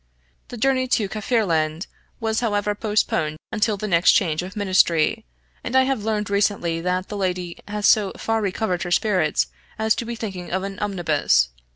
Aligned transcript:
The 0.47 0.57
journey 0.57 0.87
to 0.87 1.07
Kaffirland 1.07 1.85
was 2.19 2.39
however 2.39 2.73
postponed 2.73 3.37
until 3.51 3.77
the 3.77 3.87
next 3.87 4.13
change 4.13 4.41
of 4.41 4.55
ministry, 4.55 5.25
and 5.63 5.75
I 5.75 5.83
have 5.83 6.03
learned 6.03 6.27
recently 6.31 6.81
that 6.81 7.07
the 7.09 7.17
lady 7.17 7.59
has 7.67 7.87
so 7.87 8.11
far 8.17 8.41
recovered 8.41 8.81
her 8.81 8.89
spirits 8.89 9.45
as 9.77 9.93
to 9.97 10.05
be 10.05 10.15
thinking 10.15 10.49
of 10.51 10.63
an 10.63 10.79
'Omnibus.' 10.79 11.49